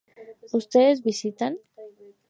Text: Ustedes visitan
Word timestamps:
Ustedes 0.59 1.03
visitan 1.03 1.53